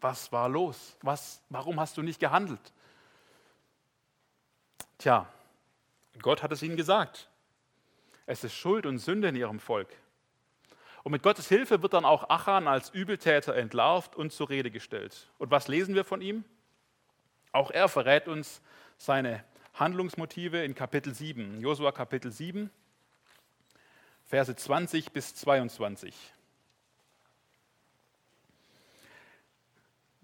[0.00, 0.96] Was war los?
[1.02, 2.72] Was, warum hast du nicht gehandelt?
[4.98, 5.26] Tja,
[6.20, 7.28] Gott hat es ihnen gesagt.
[8.26, 9.88] Es ist Schuld und Sünde in ihrem Volk.
[11.02, 15.28] Und mit Gottes Hilfe wird dann auch Achan als Übeltäter entlarvt und zur Rede gestellt.
[15.38, 16.44] Und was lesen wir von ihm?
[17.52, 18.60] Auch er verrät uns
[18.98, 22.70] seine Handlungsmotive in Kapitel 7, Josua Kapitel 7,
[24.24, 26.12] Verse 20 bis 22.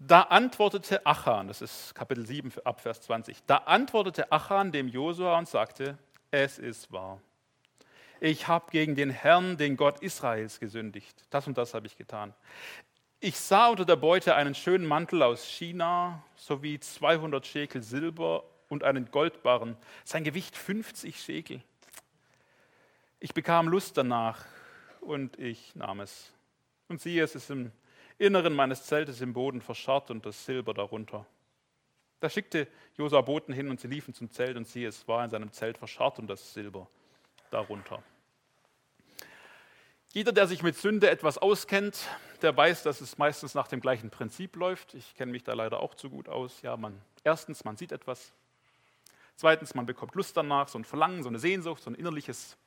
[0.05, 5.37] Da antwortete Achan, das ist Kapitel 7 ab Vers 20, da antwortete Achan dem Josua
[5.37, 5.97] und sagte,
[6.29, 7.21] es ist wahr.
[8.19, 11.23] Ich habe gegen den Herrn, den Gott Israels, gesündigt.
[11.29, 12.33] Das und das habe ich getan.
[13.21, 18.83] Ich sah unter der Beute einen schönen Mantel aus China sowie 200 Schekel Silber und
[18.83, 21.61] einen Goldbarren, sein Gewicht 50 Schekel.
[23.21, 24.43] Ich bekam Lust danach
[24.99, 26.33] und ich nahm es.
[26.89, 27.71] Und siehe, es ist im
[28.23, 31.25] Inneren meines Zeltes im Boden verscharrt und das Silber darunter.
[32.19, 35.29] Da schickte Josua Boten hin und sie liefen zum Zelt und siehe, es war in
[35.29, 36.87] seinem Zelt verscharrt und das Silber
[37.51, 38.01] darunter.
[40.13, 42.07] Jeder, der sich mit Sünde etwas auskennt,
[42.41, 44.93] der weiß, dass es meistens nach dem gleichen Prinzip läuft.
[44.93, 46.61] Ich kenne mich da leider auch zu gut aus.
[46.61, 48.31] Ja, man, erstens, man sieht etwas.
[49.35, 52.57] Zweitens, man bekommt Lust danach, so ein Verlangen, so eine Sehnsucht, so ein innerliches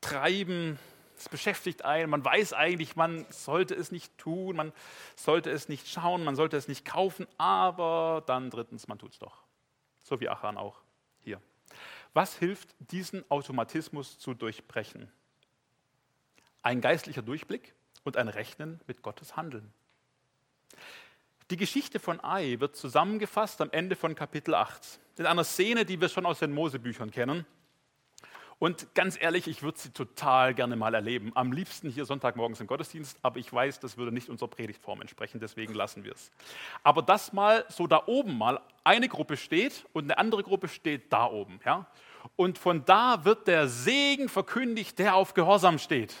[0.00, 0.78] Treiben,
[1.18, 2.10] es beschäftigt einen.
[2.10, 4.72] Man weiß eigentlich, man sollte es nicht tun, man
[5.14, 9.18] sollte es nicht schauen, man sollte es nicht kaufen, aber dann drittens, man tut es
[9.18, 9.42] doch.
[10.02, 10.80] So wie Achan auch
[11.20, 11.40] hier.
[12.14, 15.10] Was hilft, diesen Automatismus zu durchbrechen?
[16.62, 17.74] Ein geistlicher Durchblick
[18.04, 19.72] und ein Rechnen mit Gottes Handeln.
[21.50, 24.98] Die Geschichte von Ai wird zusammengefasst am Ende von Kapitel 8.
[25.18, 27.46] In einer Szene, die wir schon aus den Mosebüchern kennen.
[28.58, 31.32] Und ganz ehrlich, ich würde sie total gerne mal erleben.
[31.34, 35.40] Am liebsten hier Sonntagmorgens im Gottesdienst, aber ich weiß, das würde nicht unserer Predigtform entsprechen,
[35.40, 36.30] deswegen lassen wir es.
[36.82, 41.12] Aber dass mal so da oben mal eine Gruppe steht und eine andere Gruppe steht
[41.12, 41.60] da oben.
[41.66, 41.86] Ja?
[42.34, 46.14] Und von da wird der Segen verkündigt, der auf Gehorsam steht.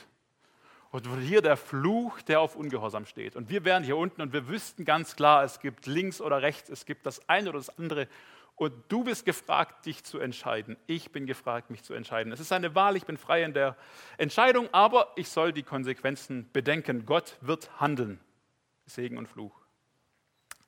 [0.90, 3.34] Und hier der Fluch, der auf Ungehorsam steht.
[3.34, 6.68] Und wir wären hier unten und wir wüssten ganz klar, es gibt links oder rechts,
[6.68, 8.08] es gibt das eine oder das andere.
[8.56, 10.78] Und du bist gefragt, dich zu entscheiden.
[10.86, 12.32] Ich bin gefragt, mich zu entscheiden.
[12.32, 13.76] Es ist eine Wahl, ich bin frei in der
[14.16, 17.04] Entscheidung, aber ich soll die Konsequenzen bedenken.
[17.04, 18.18] Gott wird handeln.
[18.86, 19.60] Segen und Fluch.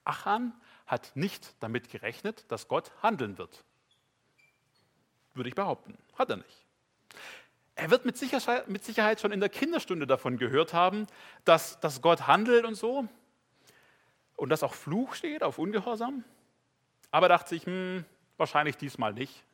[0.04, 0.52] Achan
[0.86, 3.64] hat nicht damit gerechnet, dass Gott handeln wird.
[5.32, 5.96] Würde ich behaupten.
[6.14, 6.66] Hat er nicht.
[7.74, 11.06] Er wird mit Sicherheit, schon in der Kinderstunde davon gehört haben,
[11.44, 13.08] dass, dass Gott handelt und so.
[14.36, 16.24] Und dass auch Fluch steht auf Ungehorsam.
[17.10, 18.04] Aber dachte sich, hm,
[18.36, 19.44] wahrscheinlich diesmal nicht.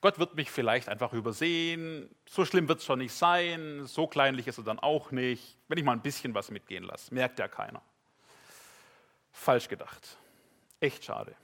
[0.00, 2.08] Gott wird mich vielleicht einfach übersehen.
[2.26, 3.86] So schlimm wird es schon nicht sein.
[3.86, 5.56] So kleinlich ist er dann auch nicht.
[5.68, 7.82] Wenn ich mal ein bisschen was mitgehen lasse, merkt ja keiner.
[9.32, 10.18] Falsch gedacht.
[10.80, 11.34] Echt schade.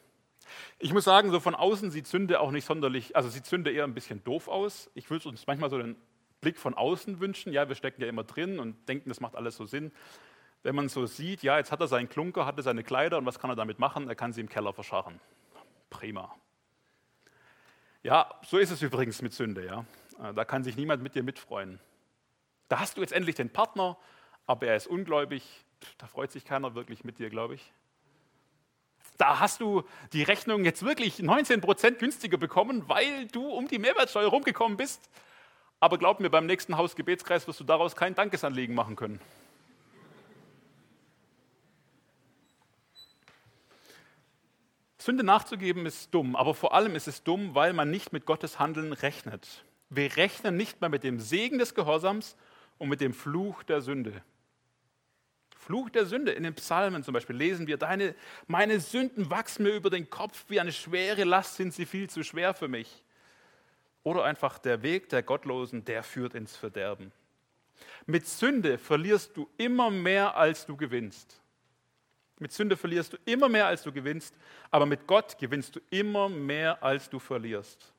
[0.78, 3.84] Ich muss sagen, so von außen sieht Sünde auch nicht sonderlich, also sieht Sünde eher
[3.84, 4.90] ein bisschen doof aus.
[4.94, 5.96] Ich würde uns manchmal so den
[6.40, 7.52] Blick von außen wünschen.
[7.52, 9.92] Ja, wir stecken ja immer drin und denken, das macht alles so Sinn
[10.62, 13.26] wenn man so sieht, ja, jetzt hat er seinen Klunker, hat er seine Kleider und
[13.26, 14.08] was kann er damit machen?
[14.08, 15.20] Er kann sie im Keller verscharren.
[15.88, 16.34] Prima.
[18.02, 19.84] Ja, so ist es übrigens mit Sünde, ja.
[20.22, 21.80] Äh, da kann sich niemand mit dir mitfreuen.
[22.68, 23.96] Da hast du jetzt endlich den Partner,
[24.46, 25.44] aber er ist ungläubig.
[25.98, 27.72] Da freut sich keiner wirklich mit dir, glaube ich.
[29.16, 34.28] Da hast du die Rechnung jetzt wirklich 19% günstiger bekommen, weil du um die Mehrwertsteuer
[34.28, 35.10] rumgekommen bist.
[35.78, 39.20] Aber glaub mir, beim nächsten Hausgebetskreis wirst du daraus kein Dankesanliegen machen können.
[45.00, 48.58] Sünde nachzugeben ist dumm, aber vor allem ist es dumm, weil man nicht mit Gottes
[48.58, 49.64] Handeln rechnet.
[49.88, 52.36] Wir rechnen nicht mehr mit dem Segen des Gehorsams
[52.76, 54.22] und mit dem Fluch der Sünde.
[55.56, 58.14] Fluch der Sünde in den Psalmen zum Beispiel lesen wir, deine,
[58.46, 62.22] meine Sünden wachsen mir über den Kopf wie eine schwere Last, sind sie viel zu
[62.22, 63.02] schwer für mich.
[64.02, 67.10] Oder einfach der Weg der Gottlosen, der führt ins Verderben.
[68.04, 71.39] Mit Sünde verlierst du immer mehr, als du gewinnst.
[72.40, 74.34] Mit Sünde verlierst du immer mehr, als du gewinnst,
[74.70, 77.92] aber mit Gott gewinnst du immer mehr, als du verlierst.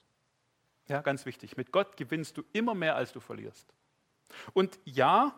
[0.88, 1.56] Ja, ganz wichtig.
[1.56, 3.74] Mit Gott gewinnst du immer mehr, als du verlierst.
[4.54, 5.34] Und ja,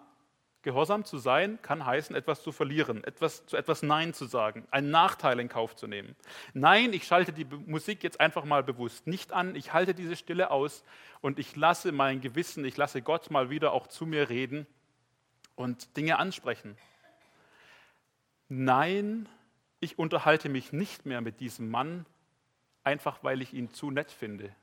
[0.64, 4.92] Gehorsam zu sein kann heißen, etwas zu verlieren, etwas, zu etwas Nein zu sagen, einen
[4.92, 6.16] Nachteil in Kauf zu nehmen.
[6.54, 10.52] Nein, ich schalte die Musik jetzt einfach mal bewusst nicht an, ich halte diese Stille
[10.52, 10.86] aus
[11.20, 14.66] und ich lasse mein Gewissen, ich lasse Gott mal wieder auch zu mir reden
[15.56, 16.78] und Dinge ansprechen.
[18.50, 19.28] Nein,
[19.80, 22.06] ich unterhalte mich nicht mehr mit diesem Mann,
[22.84, 24.54] einfach weil ich ihn zu nett finde.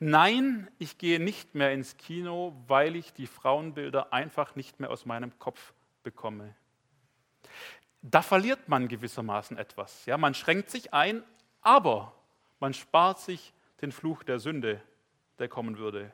[0.00, 5.06] Nein, ich gehe nicht mehr ins Kino, weil ich die Frauenbilder einfach nicht mehr aus
[5.06, 6.54] meinem Kopf bekomme.
[8.02, 10.06] Da verliert man gewissermaßen etwas.
[10.06, 11.22] Ja, man schränkt sich ein,
[11.60, 12.14] aber
[12.60, 14.80] man spart sich den Fluch der Sünde,
[15.38, 16.12] der kommen würde.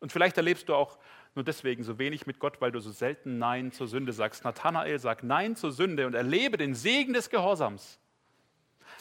[0.00, 0.98] Und vielleicht erlebst du auch
[1.34, 4.44] nur deswegen so wenig mit Gott, weil du so selten Nein zur Sünde sagst.
[4.44, 7.98] Nathanael sagt Nein zur Sünde und erlebe den Segen des Gehorsams.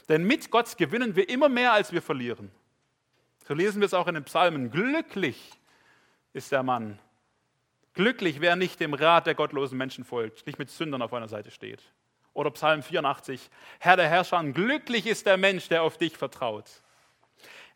[0.09, 2.51] Denn mit Gott gewinnen wir immer mehr, als wir verlieren.
[3.47, 4.71] So lesen wir es auch in den Psalmen.
[4.71, 5.51] Glücklich
[6.33, 6.99] ist der Mann.
[7.93, 11.51] Glücklich, wer nicht dem Rat der gottlosen Menschen folgt, nicht mit Sündern auf einer Seite
[11.51, 11.83] steht.
[12.33, 13.49] Oder Psalm 84.
[13.79, 16.65] Herr der Herrscher, glücklich ist der Mensch, der auf dich vertraut.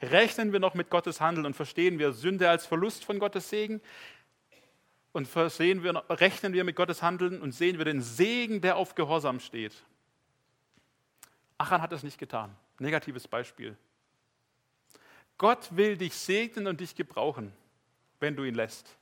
[0.01, 3.81] Rechnen wir noch mit Gottes Handeln und verstehen wir Sünde als Verlust von Gottes Segen?
[5.17, 8.93] Und versehen wir, rechnen wir mit Gottes Handeln und sehen wir den Segen, der auf
[8.93, 9.73] Gehorsam steht?
[11.57, 12.55] Achan hat es nicht getan.
[12.77, 13.75] Negatives Beispiel.
[15.39, 17.51] Gott will dich segnen und dich gebrauchen,
[18.19, 18.95] wenn du ihn lässt.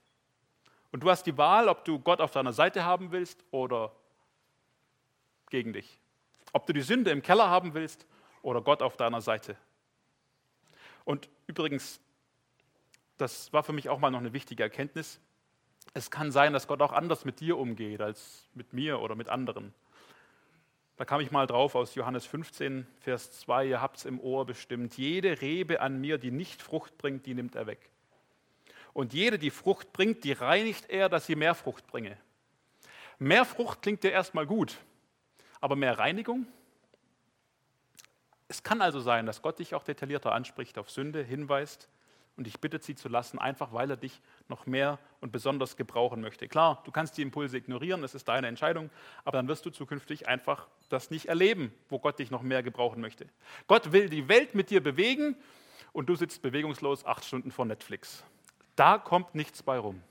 [0.93, 3.91] Und du hast die Wahl, ob du Gott auf deiner Seite haben willst oder
[5.49, 5.99] gegen dich.
[6.53, 8.05] Ob du die Sünde im Keller haben willst
[8.41, 9.57] oder Gott auf deiner Seite.
[11.03, 11.99] Und übrigens,
[13.17, 15.19] das war für mich auch mal noch eine wichtige Erkenntnis.
[15.97, 19.29] Es kann sein, dass Gott auch anders mit dir umgeht als mit mir oder mit
[19.29, 19.73] anderen.
[20.97, 24.45] Da kam ich mal drauf aus Johannes 15, Vers 2, ihr habt es im Ohr
[24.45, 24.97] bestimmt.
[24.97, 27.79] Jede Rebe an mir, die nicht Frucht bringt, die nimmt er weg.
[28.91, 32.17] Und jede, die Frucht bringt, die reinigt er, dass sie mehr Frucht bringe.
[33.17, 34.77] Mehr Frucht klingt ja erstmal gut,
[35.61, 36.45] aber mehr Reinigung?
[38.49, 41.87] Es kann also sein, dass Gott dich auch detaillierter anspricht, auf Sünde hinweist
[42.37, 46.21] und dich bittet, sie zu lassen, einfach weil er dich noch mehr und besonders gebrauchen
[46.21, 46.47] möchte.
[46.47, 48.89] Klar, du kannst die Impulse ignorieren, das ist deine Entscheidung,
[49.23, 53.01] aber dann wirst du zukünftig einfach das nicht erleben, wo Gott dich noch mehr gebrauchen
[53.01, 53.27] möchte.
[53.67, 55.37] Gott will die Welt mit dir bewegen
[55.93, 58.23] und du sitzt bewegungslos acht Stunden vor Netflix.
[58.75, 60.01] Da kommt nichts bei rum.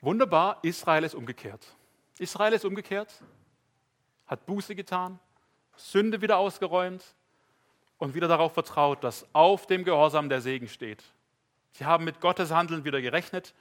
[0.00, 1.64] Wunderbar, Israel ist umgekehrt.
[2.18, 3.22] Israel ist umgekehrt,
[4.26, 5.18] hat Buße getan,
[5.76, 7.14] Sünde wieder ausgeräumt,
[8.00, 11.04] und wieder darauf vertraut, dass auf dem Gehorsam der Segen steht.
[11.72, 13.54] Sie haben mit Gottes Handeln wieder gerechnet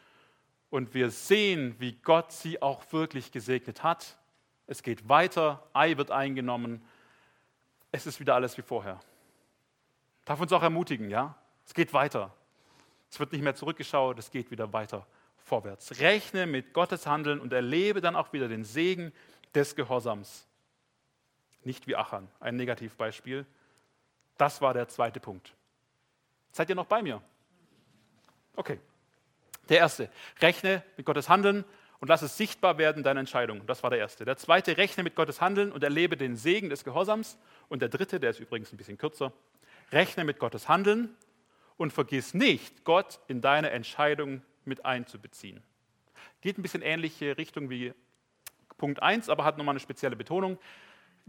[0.72, 4.18] und wir sehen, wie Gott sie auch wirklich gesegnet hat.
[4.66, 6.82] Es geht weiter, Ei wird eingenommen,
[7.92, 9.00] es ist wieder alles wie vorher.
[10.26, 11.36] Darf uns auch ermutigen, ja?
[11.66, 12.34] Es geht weiter.
[13.12, 15.06] Es wird nicht mehr zurückgeschaut, es geht wieder weiter
[15.38, 16.00] vorwärts.
[16.00, 19.12] Rechne mit Gottes Handeln und erlebe dann auch wieder den Segen
[19.54, 20.48] des Gehorsams.
[21.64, 23.46] Nicht wie Achan, ein Negativbeispiel,
[24.40, 25.54] das war der zweite Punkt.
[26.52, 27.22] Seid ihr noch bei mir?
[28.56, 28.80] Okay.
[29.68, 30.10] Der erste,
[30.42, 31.64] rechne mit Gottes Handeln
[32.00, 33.66] und lass es sichtbar werden, deine Entscheidung.
[33.68, 34.26] Das war der erste.
[34.26, 37.38] Der zweite, rechne mit Gottes Handeln und erlebe den Segen des Gehorsams.
[37.68, 39.32] Und der dritte, der ist übrigens ein bisschen kürzer,
[39.92, 41.16] rechne mit Gottes Handeln
[41.78, 45.62] und vergiss nicht, Gott in deine Entscheidung mit einzubeziehen.
[46.42, 47.94] Geht ein bisschen ähnliche Richtung wie
[48.78, 50.58] Punkt 1, aber hat nochmal eine spezielle Betonung.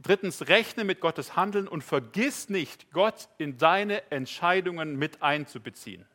[0.03, 6.07] Drittens, rechne mit Gottes Handeln und vergiss nicht, Gott in deine Entscheidungen mit einzubeziehen.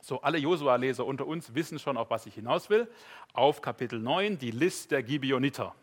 [0.00, 2.88] So, alle Josua-Leser unter uns wissen schon, auf was ich hinaus will.
[3.34, 5.74] Auf Kapitel 9, die List der Gibeoniter.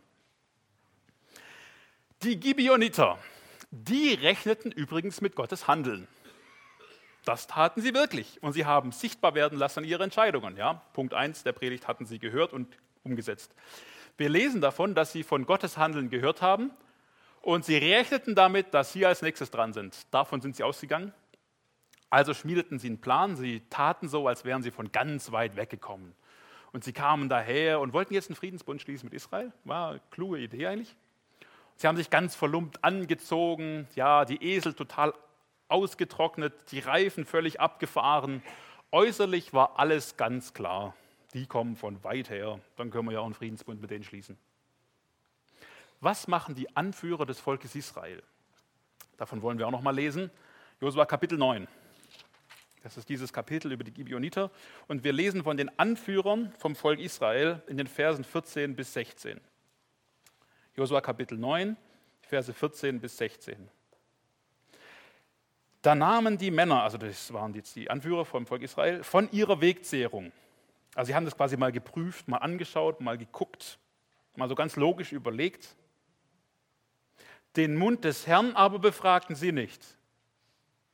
[2.24, 3.18] Die Gibeoniter,
[3.72, 6.08] die rechneten übrigens mit Gottes Handeln.
[7.24, 10.58] Das taten sie wirklich und sie haben sichtbar werden lassen ihre Entscheidungen.
[10.58, 10.82] Ja?
[10.94, 13.54] Punkt 1 der Predigt hatten sie gehört und umgesetzt.
[14.18, 16.72] Wir lesen davon, dass sie von Gottes Handeln gehört haben
[17.46, 20.12] und sie rechneten damit, dass sie als nächstes dran sind.
[20.12, 21.14] Davon sind sie ausgegangen.
[22.10, 26.16] Also schmiedeten sie einen Plan, sie taten so, als wären sie von ganz weit weggekommen.
[26.74, 29.54] Und sie kamen daher und wollten jetzt einen Friedensbund schließen mit Israel.
[29.64, 30.96] War eine kluge Idee eigentlich.
[31.76, 35.14] Sie haben sich ganz verlumpt angezogen, ja, die Esel total
[35.68, 38.42] ausgetrocknet, die Reifen völlig abgefahren.
[38.92, 40.96] Äußerlich war alles ganz klar.
[41.36, 44.36] Die kommen von weit her, dann können wir ja auch einen Friedensbund mit denen schließen.
[46.06, 48.22] Was machen die Anführer des Volkes Israel?
[49.18, 50.30] Davon wollen wir auch noch mal lesen.
[50.80, 51.68] Josua Kapitel 9.
[52.84, 54.52] Das ist dieses Kapitel über die Gibeoniter.
[54.88, 59.42] Und wir lesen von den Anführern vom Volk Israel in den Versen 14 bis 16.
[60.76, 61.76] Josua Kapitel 9,
[62.22, 63.68] Verse 14 bis 16.
[65.82, 69.60] Da nahmen die Männer, also das waren jetzt die Anführer vom Volk Israel, von ihrer
[69.60, 70.32] Wegzehrung.
[70.94, 73.80] Also sie haben das quasi mal geprüft, mal angeschaut, mal geguckt,
[74.36, 75.76] mal so ganz logisch überlegt.
[77.56, 79.82] Den Mund des Herrn aber befragten sie nicht.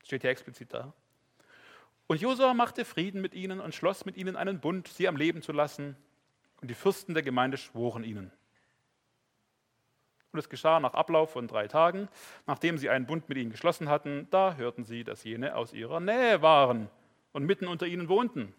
[0.03, 0.93] Steht ja explizit da.
[2.07, 5.41] Und Josua machte Frieden mit ihnen und schloss mit ihnen einen Bund, sie am Leben
[5.41, 5.95] zu lassen.
[6.61, 8.31] Und die Fürsten der Gemeinde schworen ihnen.
[10.31, 12.07] Und es geschah nach Ablauf von drei Tagen,
[12.47, 15.99] nachdem sie einen Bund mit ihnen geschlossen hatten, da hörten sie, dass jene aus ihrer
[15.99, 16.89] Nähe waren
[17.33, 18.53] und mitten unter ihnen wohnten.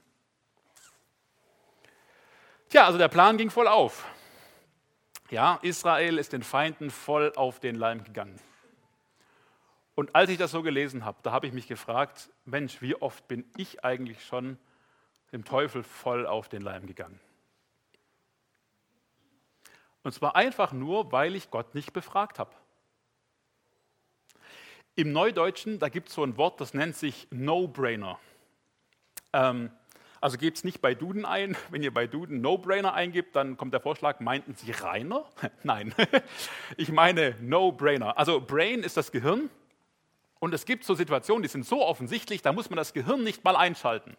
[2.68, 4.06] Tja, also der Plan ging voll auf.
[5.33, 8.38] Ja, Israel ist den Feinden voll auf den Leim gegangen.
[9.95, 13.27] Und als ich das so gelesen habe, da habe ich mich gefragt, Mensch, wie oft
[13.29, 14.59] bin ich eigentlich schon
[15.33, 17.18] dem Teufel voll auf den Leim gegangen?
[20.03, 22.53] Und zwar einfach nur, weil ich Gott nicht befragt habe.
[24.97, 28.18] Im Neudeutschen, da gibt es so ein Wort, das nennt sich No-Brainer.
[29.33, 29.71] Ähm,
[30.22, 31.56] also gebt es nicht bei Duden ein.
[31.70, 35.24] Wenn ihr bei Duden No-Brainer eingibt, dann kommt der Vorschlag, meinten Sie Rainer?
[35.64, 35.94] Nein,
[36.76, 38.16] ich meine No-Brainer.
[38.16, 39.50] Also Brain ist das Gehirn
[40.38, 43.42] und es gibt so Situationen, die sind so offensichtlich, da muss man das Gehirn nicht
[43.44, 44.16] mal einschalten.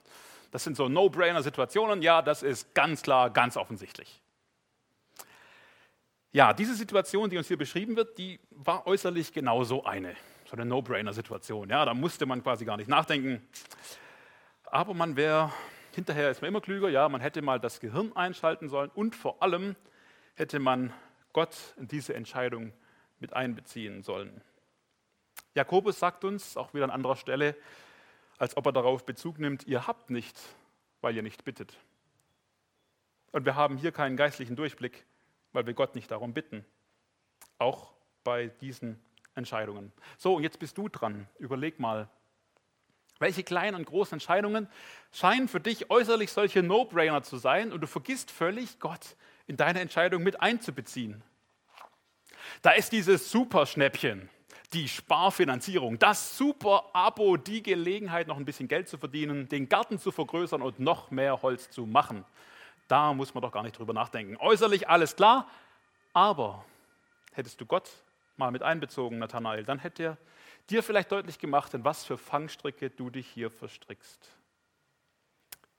[0.51, 4.21] Das sind so No-Brainer-Situationen, ja, das ist ganz klar, ganz offensichtlich.
[6.33, 10.65] Ja, diese Situation, die uns hier beschrieben wird, die war äußerlich genauso eine, so eine
[10.65, 11.69] No-Brainer-Situation.
[11.69, 13.47] Ja, da musste man quasi gar nicht nachdenken.
[14.65, 15.51] Aber man wäre,
[15.95, 19.41] hinterher ist man immer klüger, ja, man hätte mal das Gehirn einschalten sollen und vor
[19.41, 19.75] allem
[20.35, 20.93] hätte man
[21.33, 22.73] Gott in diese Entscheidung
[23.19, 24.41] mit einbeziehen sollen.
[25.55, 27.55] Jakobus sagt uns, auch wieder an anderer Stelle,
[28.37, 30.39] als ob er darauf Bezug nimmt, ihr habt nicht,
[31.01, 31.77] weil ihr nicht bittet.
[33.31, 35.05] Und wir haben hier keinen geistlichen Durchblick
[35.53, 36.65] weil wir Gott nicht darum bitten.
[37.59, 38.99] Auch bei diesen
[39.35, 39.93] Entscheidungen.
[40.17, 41.27] So, und jetzt bist du dran.
[41.39, 42.09] Überleg mal,
[43.23, 44.67] welche kleinen und großen Entscheidungen
[45.13, 49.15] scheinen für dich äußerlich solche No-Brainer zu sein und du vergisst völlig, Gott
[49.47, 51.23] in deine Entscheidung mit einzubeziehen.
[52.61, 54.29] Da ist dieses Superschnäppchen,
[54.73, 60.11] die Sparfinanzierung, das Super-Abo, die Gelegenheit, noch ein bisschen Geld zu verdienen, den Garten zu
[60.11, 62.25] vergrößern und noch mehr Holz zu machen.
[62.89, 64.35] Da muss man doch gar nicht drüber nachdenken.
[64.35, 65.47] Äußerlich alles klar,
[66.11, 66.65] aber
[67.31, 67.89] hättest du Gott
[68.35, 70.17] mal mit einbezogen, Nathanael, dann hätte er
[70.69, 74.29] dir vielleicht deutlich gemacht, in was für Fangstricke du dich hier verstrickst.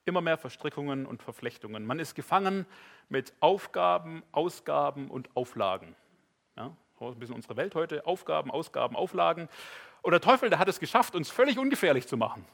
[0.05, 1.87] Immer mehr Verstrickungen und Verflechtungen.
[1.87, 2.66] Man ist gefangen
[3.09, 5.97] mit Aufgaben, Ausgaben und Auflagen.
[6.57, 8.07] Ja, so ein bisschen unsere Welt heute.
[8.07, 9.49] Aufgaben, Ausgaben, Auflagen.
[10.03, 12.44] Und der Teufel, der hat es geschafft, uns völlig ungefährlich zu machen.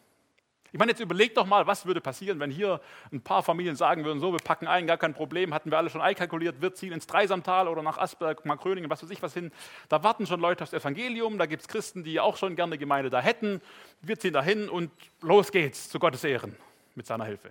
[0.72, 2.80] Ich meine, jetzt überleg doch mal, was würde passieren, wenn hier
[3.12, 5.90] ein paar Familien sagen würden, so, wir packen ein, gar kein Problem, hatten wir alle
[5.90, 9.50] schon einkalkuliert, wir ziehen ins Dreisamtal oder nach Asberg, Markröningen, was weiß ich was hin.
[9.88, 13.11] Da warten schon Leute aufs Evangelium, da gibt es Christen, die auch schon gerne Gemeinde
[13.11, 13.61] da hätten.
[14.00, 16.56] Wir ziehen da hin und los geht's zu Gottes Ehren
[16.94, 17.50] mit seiner Hilfe.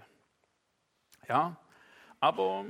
[1.27, 1.55] Ja,
[2.19, 2.65] aber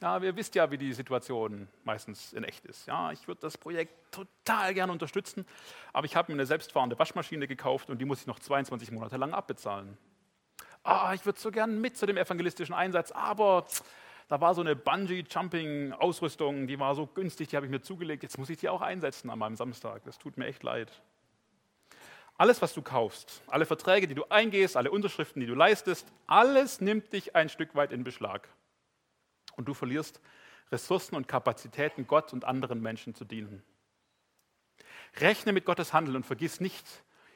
[0.00, 2.86] ja, ihr wisst ja, wie die Situation meistens in echt ist.
[2.86, 5.46] Ja, ich würde das Projekt total gerne unterstützen,
[5.92, 9.18] aber ich habe mir eine selbstfahrende Waschmaschine gekauft und die muss ich noch 22 Monate
[9.18, 9.98] lang abbezahlen.
[10.82, 13.66] Ah, ich würde so gerne mit zu dem evangelistischen Einsatz, aber
[14.28, 18.22] da war so eine Bungee-Jumping-Ausrüstung, die war so günstig, die habe ich mir zugelegt.
[18.22, 20.02] Jetzt muss ich die auch einsetzen an meinem Samstag.
[20.04, 20.90] Das tut mir echt leid.
[22.38, 26.80] Alles, was du kaufst, alle Verträge, die du eingehst, alle Unterschriften, die du leistest, alles
[26.80, 28.48] nimmt dich ein Stück weit in Beschlag
[29.60, 30.20] und du verlierst
[30.72, 33.62] Ressourcen und Kapazitäten, Gott und anderen Menschen zu dienen.
[35.16, 36.86] Rechne mit Gottes Handeln und vergiss nicht,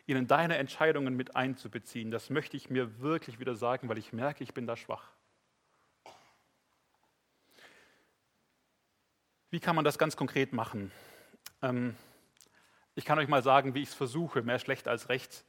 [0.06, 2.10] ihn in deine Entscheidungen mit einzubeziehen.
[2.10, 5.10] Das möchte ich mir wirklich wieder sagen, weil ich merke, ich bin da schwach.
[9.50, 10.90] Wie kann man das ganz konkret machen?
[11.60, 11.94] Ähm,
[12.94, 15.44] ich kann euch mal sagen, wie ich es versuche, mehr schlecht als recht.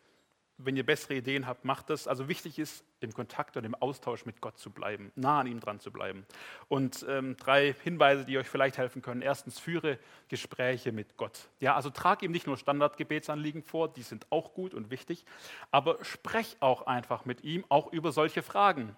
[0.58, 2.08] Wenn ihr bessere Ideen habt, macht das.
[2.08, 5.60] Also wichtig ist, im Kontakt und im Austausch mit Gott zu bleiben, nah an ihm
[5.60, 6.26] dran zu bleiben.
[6.70, 9.22] Und ähm, drei Hinweise, die euch vielleicht helfen können.
[9.22, 10.00] Erstens, führe
[10.30, 11.50] Gespräche mit Gott.
[11.60, 15.26] Ja, also trag ihm nicht nur Standardgebetsanliegen vor, die sind auch gut und wichtig,
[15.72, 18.96] aber sprech auch einfach mit ihm, auch über solche Fragen.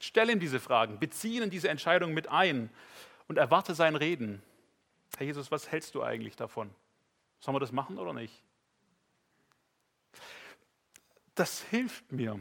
[0.00, 2.70] Stell ihm diese Fragen, beziehe ihn diese Entscheidung mit ein
[3.26, 4.42] und erwarte sein Reden.
[5.16, 6.70] Herr Jesus, was hältst du eigentlich davon?
[7.40, 8.42] Sollen wir das machen oder nicht?
[11.38, 12.40] Das hilft mir.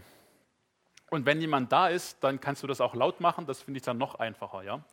[1.11, 3.45] Und wenn jemand da ist, dann kannst du das auch laut machen.
[3.45, 4.63] Das finde ich dann noch einfacher.
[4.63, 4.83] Ja?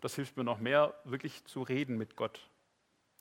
[0.00, 2.48] Das hilft mir noch mehr, wirklich zu reden mit Gott.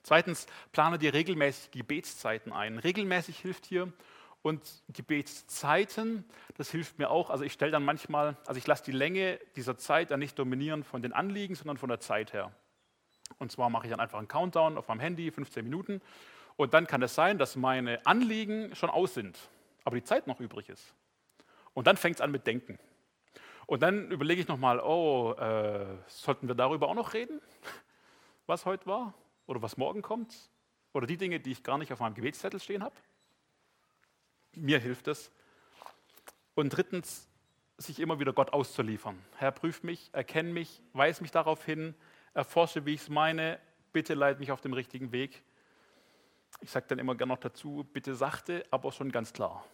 [0.03, 2.79] Zweitens, plane dir regelmäßig Gebetszeiten ein.
[2.79, 3.91] Regelmäßig hilft hier.
[4.41, 6.23] Und Gebetszeiten,
[6.55, 7.31] das hilft mir auch.
[7.31, 10.85] Also ich stelle dann manchmal, also ich lasse die Länge dieser Zeit dann nicht dominieren
[10.85, 12.53] von den Anliegen, sondern von der Zeit her.
[13.39, 16.01] Und zwar mache ich dann einfach einen Countdown auf meinem Handy, 15 Minuten.
[16.55, 19.37] Und dann kann es sein, dass meine Anliegen schon aus sind,
[19.83, 20.93] aber die Zeit noch übrig ist.
[21.73, 22.79] Und dann fängt es an mit Denken.
[23.65, 27.39] Und dann überlege ich nochmal, oh, äh, sollten wir darüber auch noch reden,
[28.47, 29.13] was heute war
[29.45, 30.49] oder was morgen kommt?
[30.93, 32.95] Oder die Dinge, die ich gar nicht auf meinem Gebetszettel stehen habe?
[34.55, 35.31] Mir hilft es.
[36.55, 37.29] Und drittens,
[37.81, 39.17] sich immer wieder Gott auszuliefern.
[39.37, 41.95] Herr, prüf mich, erkenn mich, weis mich darauf hin,
[42.33, 43.59] erforsche, wie ich es meine,
[43.93, 45.43] bitte leit mich auf den richtigen Weg.
[46.61, 49.65] Ich sage dann immer gerne noch dazu, bitte sachte, aber schon ganz klar.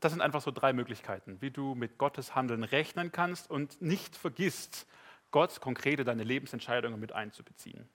[0.00, 4.16] Das sind einfach so drei Möglichkeiten, wie du mit Gottes Handeln rechnen kannst und nicht
[4.16, 4.86] vergisst,
[5.30, 7.88] Gott konkrete deine Lebensentscheidungen mit einzubeziehen.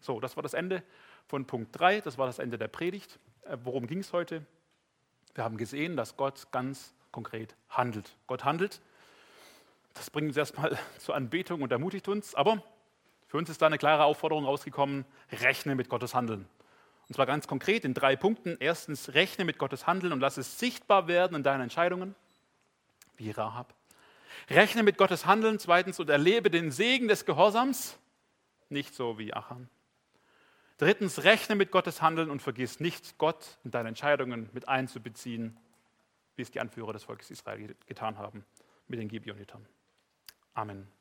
[0.00, 0.82] So, das war das Ende
[1.26, 3.18] von Punkt 3, das war das Ende der Predigt.
[3.42, 4.44] Äh, worum ging es heute?
[5.34, 8.16] Wir haben gesehen, dass Gott ganz konkret handelt.
[8.26, 8.80] Gott handelt
[9.94, 12.34] das bringt uns erstmal zur Anbetung und ermutigt uns.
[12.34, 12.62] Aber
[13.34, 16.46] für uns ist da eine klare Aufforderung rausgekommen, rechne mit Gottes Handeln.
[17.08, 18.56] Und zwar ganz konkret in drei Punkten.
[18.60, 22.14] Erstens, rechne mit Gottes Handeln und lass es sichtbar werden in deinen Entscheidungen,
[23.16, 23.74] wie Rahab.
[24.50, 27.98] Rechne mit Gottes Handeln, zweitens, und erlebe den Segen des Gehorsams,
[28.68, 29.68] nicht so wie Achan.
[30.78, 35.58] Drittens, rechne mit Gottes Handeln und vergiss nicht, Gott in deine Entscheidungen mit einzubeziehen,
[36.36, 38.44] wie es die Anführer des Volkes Israel getan haben
[38.86, 39.66] mit den Gibeonitern.
[40.54, 40.94] Amen.